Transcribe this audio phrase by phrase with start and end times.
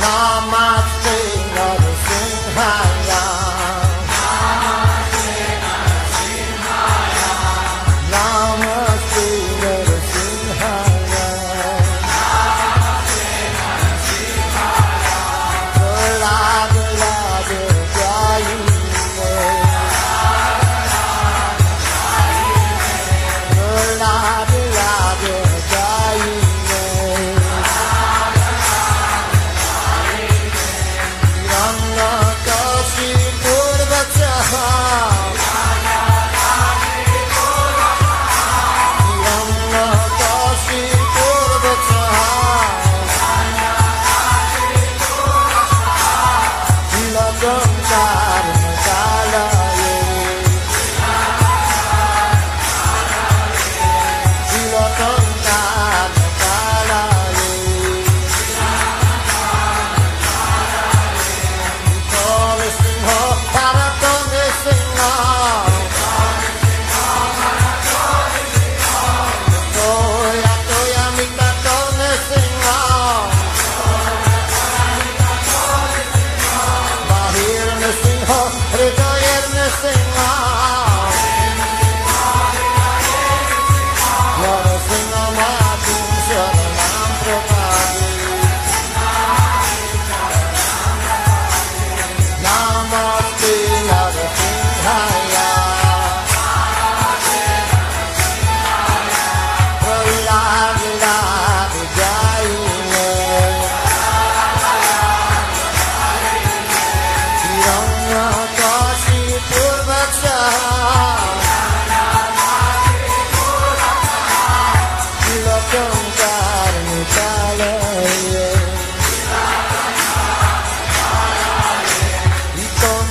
[0.00, 0.49] Mom.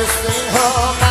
[0.00, 1.09] nursing home.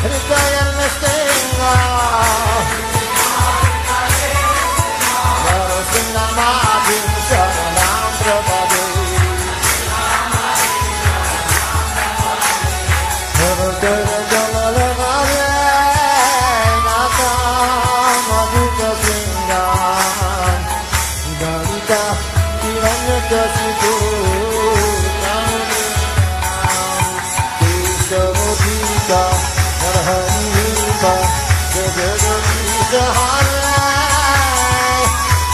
[0.00, 0.67] And it's
[32.92, 33.48] Jahan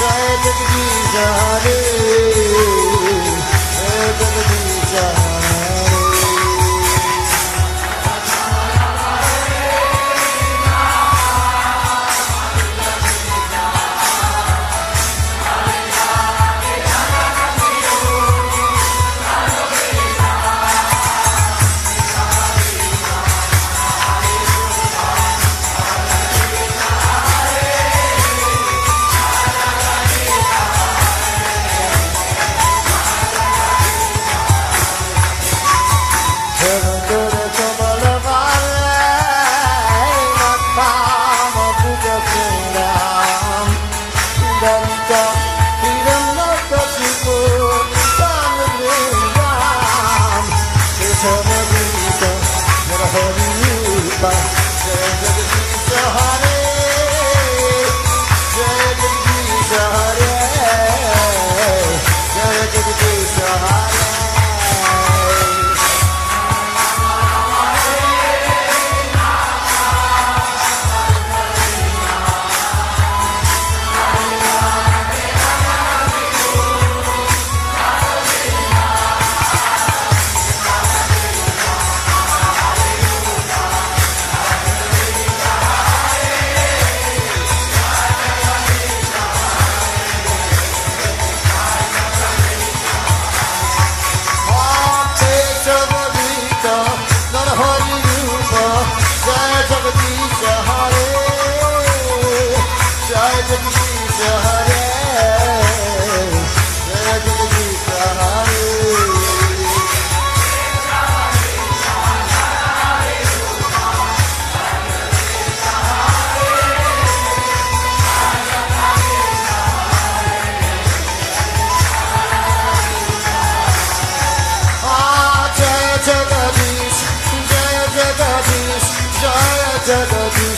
[0.00, 1.81] Jai Jagdish Hare
[51.92, 52.30] Haripa,
[52.88, 54.61] Hara Haripa.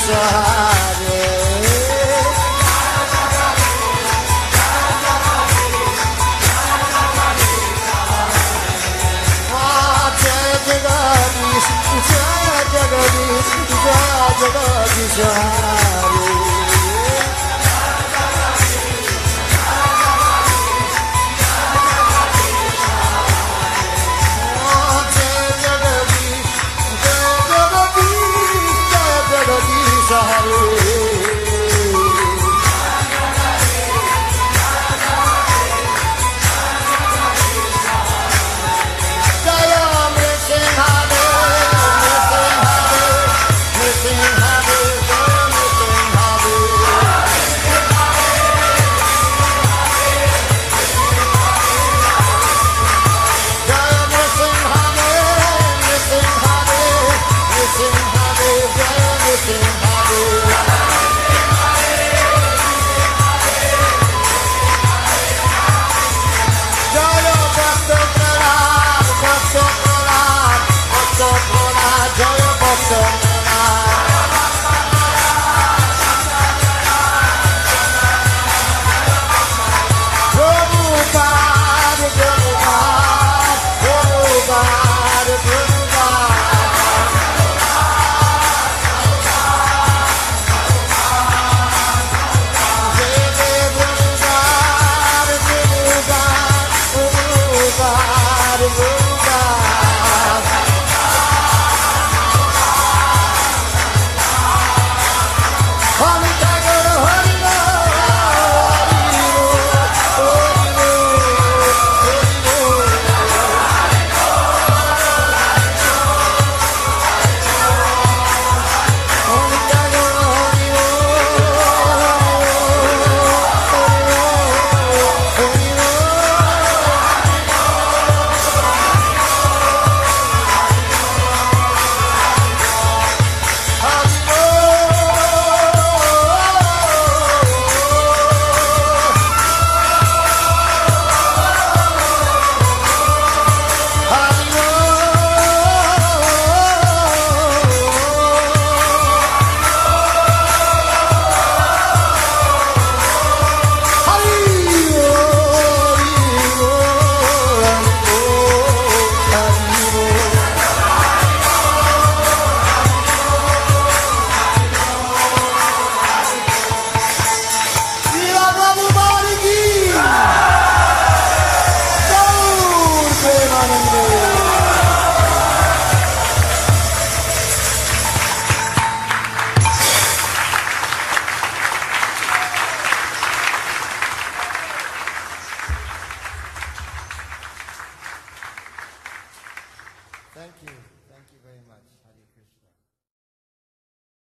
[0.07, 0.45] Jaya
[72.91, 73.14] Bhakta